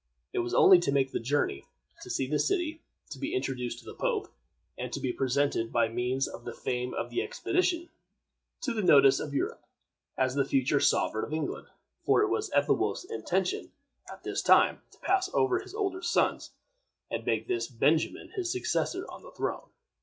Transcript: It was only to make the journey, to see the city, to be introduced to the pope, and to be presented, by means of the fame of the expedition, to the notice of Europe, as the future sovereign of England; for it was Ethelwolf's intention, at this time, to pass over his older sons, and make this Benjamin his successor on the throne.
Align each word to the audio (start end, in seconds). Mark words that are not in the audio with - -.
It 0.33 0.39
was 0.39 0.55
only 0.55 0.79
to 0.79 0.91
make 0.91 1.11
the 1.11 1.19
journey, 1.19 1.63
to 2.01 2.09
see 2.09 2.25
the 2.25 2.39
city, 2.39 2.81
to 3.11 3.19
be 3.19 3.35
introduced 3.35 3.77
to 3.77 3.85
the 3.85 3.93
pope, 3.93 4.33
and 4.75 4.91
to 4.91 4.99
be 4.99 5.13
presented, 5.13 5.71
by 5.71 5.89
means 5.89 6.27
of 6.27 6.43
the 6.43 6.55
fame 6.55 6.91
of 6.95 7.11
the 7.11 7.21
expedition, 7.21 7.87
to 8.61 8.73
the 8.73 8.81
notice 8.81 9.19
of 9.19 9.35
Europe, 9.35 9.63
as 10.17 10.33
the 10.33 10.43
future 10.43 10.79
sovereign 10.79 11.23
of 11.23 11.33
England; 11.33 11.67
for 12.03 12.23
it 12.23 12.29
was 12.29 12.49
Ethelwolf's 12.49 13.03
intention, 13.05 13.73
at 14.11 14.23
this 14.23 14.41
time, 14.41 14.81
to 14.89 14.97
pass 15.01 15.29
over 15.35 15.59
his 15.59 15.75
older 15.75 16.01
sons, 16.01 16.49
and 17.11 17.23
make 17.23 17.47
this 17.47 17.67
Benjamin 17.67 18.29
his 18.29 18.51
successor 18.51 19.05
on 19.07 19.21
the 19.21 19.29
throne. 19.29 19.69